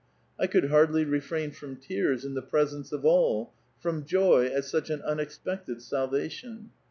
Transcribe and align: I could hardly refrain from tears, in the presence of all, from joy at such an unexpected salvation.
I 0.39 0.47
could 0.47 0.71
hardly 0.71 1.05
refrain 1.05 1.51
from 1.51 1.75
tears, 1.75 2.25
in 2.25 2.33
the 2.33 2.41
presence 2.41 2.91
of 2.91 3.05
all, 3.05 3.53
from 3.79 4.03
joy 4.03 4.47
at 4.47 4.65
such 4.65 4.89
an 4.89 5.03
unexpected 5.03 5.79
salvation. 5.79 6.71